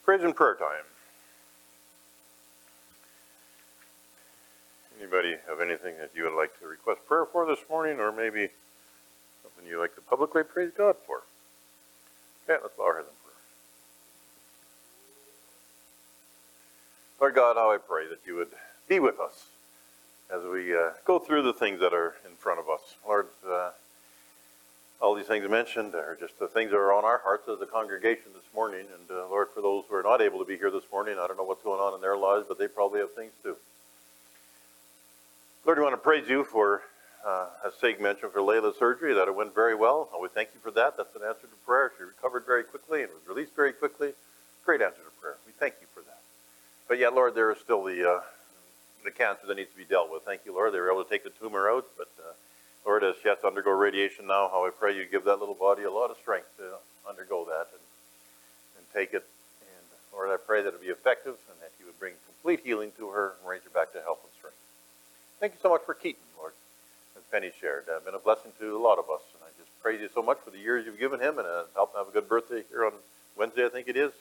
[0.07, 0.85] Praise and prayer time.
[5.01, 8.51] Anybody have anything that you would like to request prayer for this morning, or maybe
[9.43, 11.23] something you'd like to publicly praise God for?
[12.49, 13.35] Okay, let's bow our heads in prayer.
[17.21, 18.51] Lord God, how I pray that you would
[18.89, 19.47] be with us
[20.33, 22.95] as we uh, go through the things that are in front of us.
[23.05, 23.71] Lord, uh,
[25.01, 27.67] all these things mentioned are just the things that are on our hearts as a
[27.67, 28.81] congregation this morning.
[28.81, 31.27] And uh, Lord, for those who are not able to be here this morning, I
[31.27, 33.57] don't know what's going on in their lives, but they probably have things too.
[35.67, 36.83] Lord, we want to praise you for,
[37.27, 40.09] uh, as Sig mentioned, for Layla's surgery, that it went very well.
[40.21, 40.97] We thank you for that.
[40.97, 41.93] That's an answer to prayer.
[41.99, 44.13] She recovered very quickly and was released very quickly.
[44.65, 45.37] Great answer to prayer.
[45.45, 46.21] We thank you for that.
[46.89, 48.21] But yet, Lord, there is still the, uh,
[49.05, 50.23] the cancer that needs to be dealt with.
[50.23, 50.73] Thank you, Lord.
[50.73, 52.33] They were able to take the tumor out, but uh,
[52.87, 55.59] Lord, as she has to undergo radiation now, how I pray you give that little
[55.59, 56.79] body a lot of strength to
[57.09, 57.83] undergo that and,
[58.79, 59.27] and take it.
[59.61, 62.93] And Lord, I pray that it be effective and that you would bring complete healing
[62.97, 64.57] to her and raise her back to health and strength.
[65.41, 66.53] Thank you so much for Keaton, Lord,
[67.19, 67.91] as Penny shared.
[67.91, 70.23] Uh, been a blessing to a lot of us, and I just praise you so
[70.23, 72.63] much for the years you've given him and uh, help him have a good birthday
[72.71, 72.93] here on
[73.37, 74.13] Wednesday, I think it is.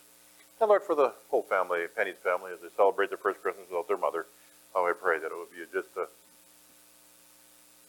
[0.60, 3.88] And Lord, for the whole family, Penny's family, as they celebrate their first Christmas without
[3.88, 4.26] their mother,
[4.74, 6.10] how I pray that it would be just a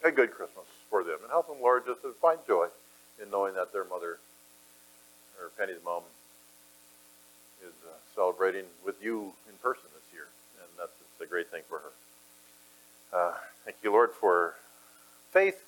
[0.07, 2.67] a good Christmas for them and help them, Lord, just to find joy
[3.21, 4.19] in knowing that their mother,
[5.39, 6.03] or Penny's mom,
[7.61, 10.27] is uh, celebrating with you in person this year,
[10.61, 11.91] and that's it's a great thing for her.
[13.11, 13.33] Uh,
[13.65, 14.55] thank you, Lord, for
[15.31, 15.59] faith.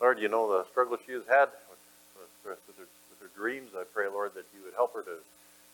[0.00, 1.80] Lord, you know the struggle she has had with,
[2.44, 3.70] with, with, her, with her dreams.
[3.76, 5.16] I pray, Lord, that you would help her to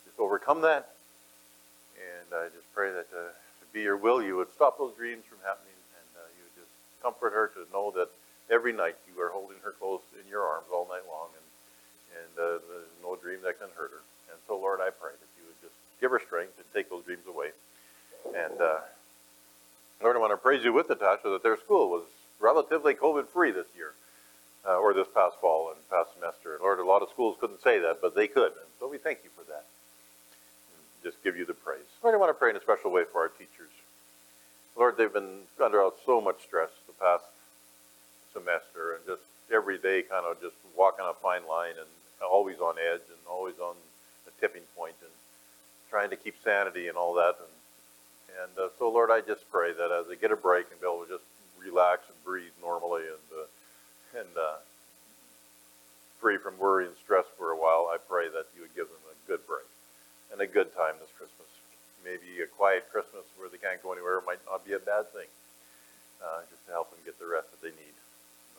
[0.07, 0.95] just overcome that,
[1.99, 5.25] and I just pray that uh, to be your will, you would stop those dreams
[5.29, 6.73] from happening, and uh, you would just
[7.03, 8.09] comfort her to know that
[8.51, 11.47] every night you are holding her close in your arms all night long, and
[12.13, 14.05] and uh, there's no dream that can hurt her.
[14.31, 17.05] And so, Lord, I pray that you would just give her strength and take those
[17.05, 17.51] dreams away.
[18.37, 18.81] And uh,
[20.03, 22.05] Lord, I want to praise you with Natasha that their school was
[22.41, 23.95] relatively COVID-free this year,
[24.67, 26.59] uh, or this past fall and past semester.
[26.61, 29.21] Lord, a lot of schools couldn't say that, but they could, and so we thank
[29.25, 29.65] you for that.
[30.75, 31.89] And just give you the praise.
[32.03, 33.71] Lord, I want to pray in a special way for our teachers.
[34.77, 36.71] Lord, they've been under so much stress
[37.03, 37.27] past
[38.33, 39.23] semester and just
[39.53, 41.91] every day kind of just walking a fine line and
[42.23, 43.75] always on edge and always on
[44.25, 45.11] the tipping point and
[45.91, 47.35] trying to keep sanity and all that.
[47.43, 47.53] And,
[48.47, 50.87] and uh, so, Lord, I just pray that as they get a break and be
[50.87, 51.27] able to just
[51.59, 54.57] relax and breathe normally and, uh, and uh,
[56.21, 59.03] free from worry and stress for a while, I pray that you would give them
[59.11, 59.67] a good break
[60.33, 61.51] and a good time this Christmas.
[62.05, 65.29] Maybe a quiet Christmas where they can't go anywhere might not be a bad thing,
[66.23, 67.97] uh, just to help them get the rest that they need.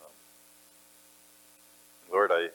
[0.00, 0.14] Um,
[2.12, 2.50] Lord, I,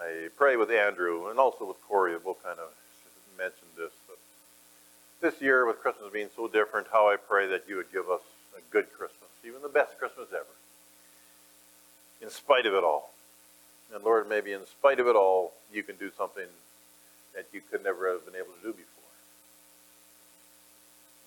[0.00, 2.70] I pray with Andrew and also with Corey, both kind of
[3.36, 3.92] mentioned this.
[4.08, 4.18] But
[5.20, 8.22] this year, with Christmas being so different, how I pray that you would give us
[8.56, 10.56] a good Christmas, even the best Christmas ever,
[12.22, 13.12] in spite of it all.
[13.94, 16.48] And Lord, maybe in spite of it all, you can do something
[17.34, 19.12] that you could never have been able to do before.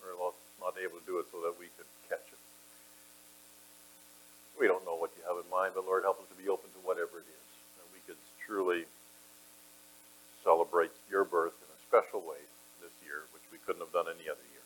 [0.03, 2.41] Or not able to do it so that we could catch it.
[4.59, 6.81] We don't know what you in mind, but Lord, help us to be open to
[6.83, 7.45] whatever it is.
[7.79, 8.85] That we could truly
[10.43, 12.39] celebrate your birth in a special way
[12.81, 14.65] this year, which we couldn't have done any other year.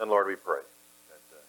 [0.00, 1.42] And Lord, we pray that, uh,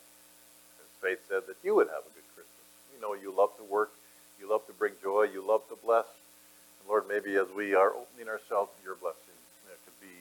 [0.81, 2.65] as Faith said, that you would have a good Christmas.
[2.93, 3.91] We know you love to work,
[4.39, 6.05] you love to bring joy, you love to bless.
[6.81, 9.37] And Lord, maybe as we are opening ourselves to your blessing,
[9.69, 10.15] that could be,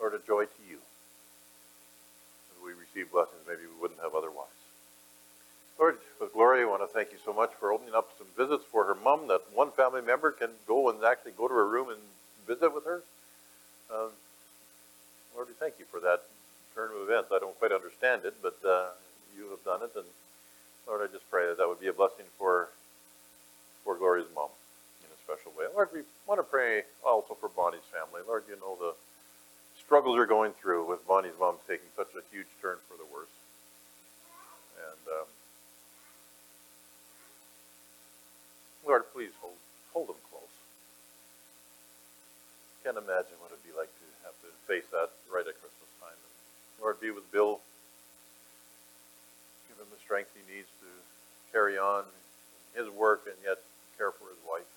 [0.00, 0.78] Lord, a joy to you.
[2.64, 4.48] We receive blessings maybe we wouldn't have otherwise.
[5.78, 8.64] Lord, with Gloria, I want to thank you so much for opening up some visits
[8.70, 11.88] for her mom, that one family member can go and actually go to her room
[11.90, 11.98] and
[12.46, 13.02] visit with her.
[13.92, 14.10] Um,
[15.34, 16.22] Lord, we thank you for that
[16.74, 17.32] turn of events.
[17.32, 18.90] I don't quite understand it, but uh,
[19.36, 20.06] you have done it, and
[20.86, 22.68] Lord, I just pray that that would be a blessing for
[23.84, 24.48] for Gloria's mom
[25.02, 25.66] in a special way.
[25.74, 28.22] Lord, we want to pray also for Bonnie's family.
[28.26, 28.94] Lord, you know the
[29.92, 33.28] struggles they're going through with Bonnie's mom taking such a huge turn for the worse,
[34.80, 35.28] and um,
[38.88, 39.60] Lord, please hold
[39.92, 40.48] hold them close.
[42.80, 46.16] Can't imagine what it'd be like to have to face that right at Christmas time.
[46.16, 46.32] And
[46.80, 47.60] Lord, be with Bill.
[49.68, 50.88] Give him the strength he needs to
[51.52, 52.08] carry on
[52.72, 53.60] his work and yet
[54.00, 54.72] care for his wife.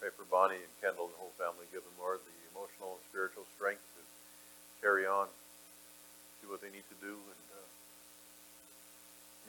[0.00, 1.64] Pray for Bonnie and Kendall and the whole family.
[1.72, 4.02] Give them, Lord, the emotional and spiritual strength to
[4.84, 5.28] carry on,
[6.44, 7.68] do what they need to do, and uh,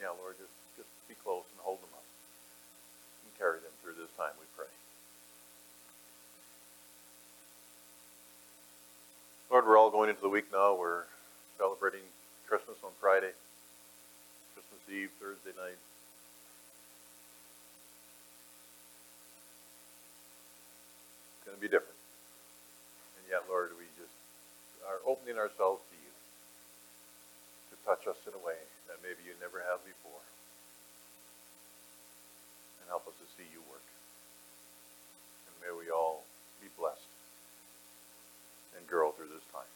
[0.00, 2.06] yeah, Lord, just just be close and hold them up.
[3.24, 4.72] And carry them through this time, we pray.
[9.50, 10.76] Lord, we're all going into the week now.
[10.76, 11.04] We're
[11.56, 12.04] celebrating
[12.48, 13.32] Christmas on Friday,
[14.54, 15.76] Christmas Eve, Thursday night.
[21.58, 21.98] Be different.
[23.18, 24.14] And yet, Lord, we just
[24.86, 26.14] are opening ourselves to you
[27.70, 30.22] to touch us in a way that maybe you never have before.
[32.78, 33.82] And help us to see you work.
[35.50, 36.22] And may we all
[36.62, 37.10] be blessed
[38.78, 39.66] and grow through this time.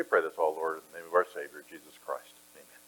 [0.00, 2.32] We pray this all, Lord, in the name of our Savior, Jesus Christ.
[2.56, 2.80] Amen.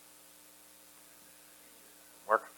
[2.24, 2.48] Mark?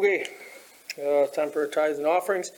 [0.00, 0.26] Okay,
[0.98, 2.52] uh, time for tithes and offerings.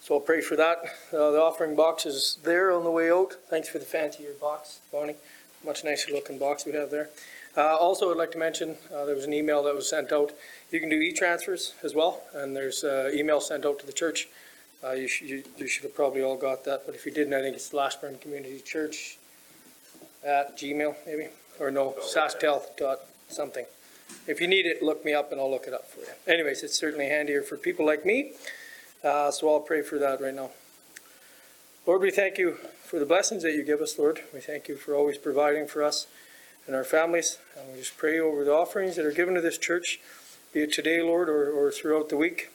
[0.00, 0.78] So I'll pray for that.
[1.12, 3.36] Uh, the offering box is there on the way out.
[3.48, 5.14] Thanks for the fancier box, Bonnie.
[5.64, 7.08] Much nicer looking box we have there.
[7.56, 10.32] Uh, also, I'd like to mention uh, there was an email that was sent out.
[10.72, 14.26] You can do e-transfers as well, and there's uh, email sent out to the church.
[14.82, 17.32] Uh, you, should, you, you should have probably all got that, but if you didn't,
[17.32, 19.18] I think it's Lashburn Community Church
[20.26, 21.28] at Gmail maybe,
[21.60, 23.66] or no, SaskTel dot something.
[24.26, 26.06] If you need it, look me up and I'll look it up for you.
[26.26, 28.32] Anyways, it's certainly handier for people like me.
[29.02, 30.50] Uh, so I'll pray for that right now.
[31.86, 34.20] Lord, we thank you for the blessings that you give us, Lord.
[34.34, 36.06] We thank you for always providing for us
[36.66, 37.38] and our families.
[37.56, 39.98] And we just pray over the offerings that are given to this church,
[40.52, 42.50] be it today, Lord, or, or throughout the week.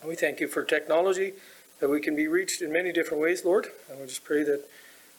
[0.00, 1.32] And we thank you for technology,
[1.80, 3.66] that we can be reached in many different ways, Lord.
[3.90, 4.68] And we just pray that,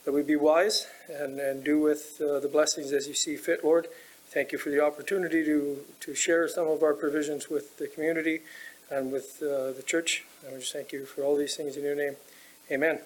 [0.06, 3.66] that we be wise and, and do with uh, the blessings as you see fit,
[3.66, 3.88] Lord.
[4.34, 8.42] Thank you for the opportunity to, to share some of our provisions with the community
[8.90, 10.26] and with uh, the church.
[10.44, 12.16] And we just thank you for all these things in your name.
[12.72, 13.00] Amen.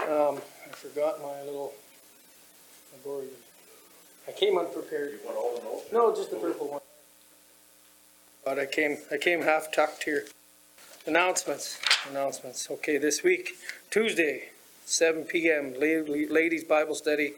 [0.00, 1.74] Um, I forgot my little,
[3.04, 3.24] I.
[4.26, 5.12] I came unprepared.
[5.12, 5.92] You want all the notes?
[5.92, 6.80] No, just the purple one.
[8.46, 10.24] But I came, I came half tucked here.
[11.06, 11.78] Announcements,
[12.08, 12.70] announcements.
[12.70, 13.56] Okay, this week,
[13.90, 14.48] Tuesday,
[14.86, 17.34] seven PM, ladies' Bible study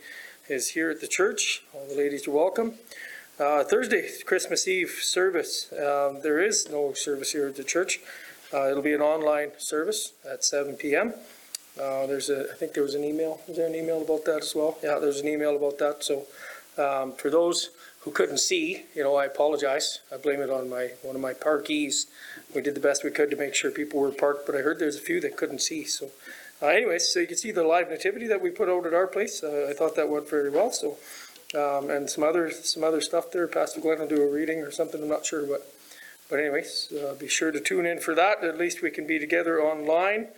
[0.50, 1.62] is here at the church.
[1.72, 2.74] All the ladies are welcome.
[3.38, 5.72] Uh, Thursday, Christmas Eve service.
[5.72, 8.00] Um, there is no service here at the church.
[8.52, 11.14] Uh, it'll be an online service at 7 p.m.
[11.80, 13.40] Uh, there's a, I think there was an email.
[13.46, 14.76] Was there an email about that as well?
[14.82, 16.02] Yeah, there's an email about that.
[16.02, 16.26] So
[16.76, 17.70] um, for those
[18.00, 20.00] who couldn't see, you know, I apologize.
[20.12, 22.06] I blame it on my one of my parkees.
[22.54, 24.80] We did the best we could to make sure people were parked, but I heard
[24.80, 25.84] there's a few that couldn't see.
[25.84, 26.10] So,
[26.62, 29.06] uh, anyways, so you can see the live nativity that we put out at our
[29.06, 29.42] place.
[29.42, 30.70] Uh, I thought that went very well.
[30.72, 30.96] So,
[31.54, 33.46] um, and some other some other stuff there.
[33.46, 35.02] Pastor Glenn will do a reading or something.
[35.02, 35.66] I'm not sure, but
[36.28, 38.44] but anyways, uh, be sure to tune in for that.
[38.44, 40.28] At least we can be together online.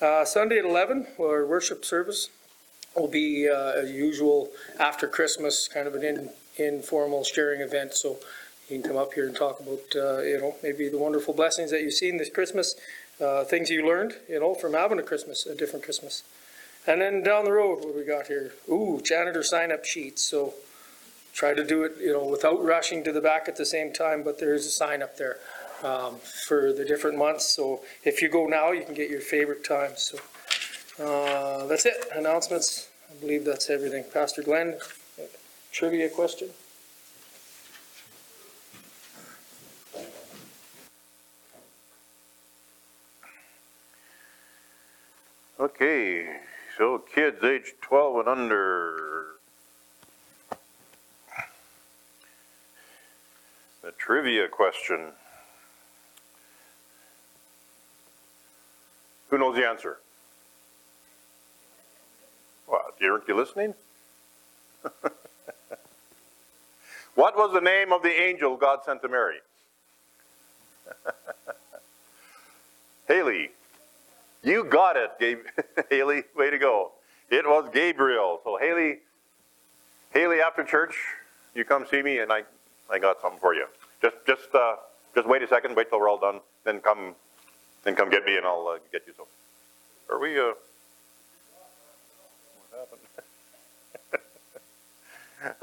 [0.00, 2.28] Uh, Sunday at 11, our worship service
[2.96, 7.94] will be uh, as usual after Christmas, kind of an in, informal sharing event.
[7.94, 8.18] So
[8.68, 11.70] you can come up here and talk about, uh, you know, maybe the wonderful blessings
[11.70, 12.74] that you've seen this Christmas,
[13.20, 16.22] uh, things you learned, you know, from having a Christmas, a different Christmas.
[16.86, 18.52] And then down the road, what we got here?
[18.68, 20.22] Ooh, janitor sign-up sheets.
[20.22, 20.54] So
[21.32, 24.22] try to do it, you know, without rushing to the back at the same time,
[24.22, 25.38] but there is a sign up there
[25.82, 27.46] um, for the different months.
[27.46, 30.12] So if you go now, you can get your favorite times.
[30.12, 30.18] So
[31.04, 32.06] uh, that's it.
[32.14, 32.88] Announcements.
[33.10, 34.04] I believe that's everything.
[34.12, 34.78] Pastor Glenn,
[35.70, 36.48] trivia question?
[45.62, 46.26] Okay,
[46.76, 49.36] so kids age 12 and under.
[53.82, 55.12] The trivia question.
[59.30, 59.98] Who knows the answer?
[62.66, 63.74] What, aren't you listening?
[67.14, 69.38] what was the name of the angel God sent to Mary?
[73.06, 73.50] Haley.
[74.42, 75.12] You got it.
[75.90, 76.24] Haley.
[76.36, 76.92] Way to go.
[77.30, 78.40] It was Gabriel.
[78.44, 78.98] So Haley,
[80.12, 80.94] Haley, after church,
[81.54, 82.42] you come see me, and I,
[82.90, 83.66] I got something for you.
[84.02, 84.76] Just, just, uh,
[85.14, 85.76] just wait a second.
[85.76, 86.40] Wait till we're all done.
[86.64, 87.14] Then come,
[87.84, 89.26] then come get me, and I'll uh, get you some.
[90.10, 90.38] Are we?
[90.38, 90.52] Uh,
[92.70, 93.00] what happened?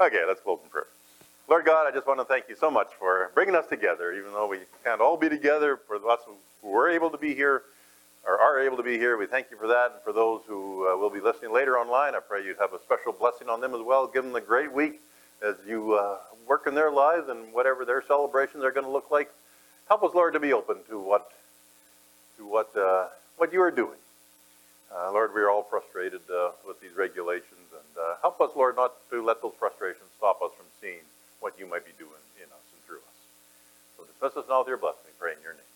[0.00, 0.86] okay, let's close in prayer.
[1.48, 4.32] Lord God, I just want to thank you so much for bringing us together, even
[4.32, 5.78] though we can't all be together.
[5.86, 7.62] For us who were able to be here
[8.26, 9.16] or are able to be here.
[9.16, 9.92] We thank you for that.
[9.92, 12.80] And for those who uh, will be listening later online, I pray you'd have a
[12.80, 14.06] special blessing on them as well.
[14.06, 15.00] Give them a great week
[15.42, 19.10] as you uh, work in their lives and whatever their celebrations are going to look
[19.10, 19.30] like.
[19.88, 21.32] Help us, Lord, to be open to what
[22.36, 23.98] to what uh, what you are doing.
[24.94, 28.74] Uh, Lord, we are all frustrated uh, with these regulations, and uh, help us, Lord,
[28.76, 31.00] not to let those frustrations stop us from seeing
[31.38, 33.18] what you might be doing in us and through us.
[33.96, 35.69] So dismiss us now with your blessing, we pray in your name.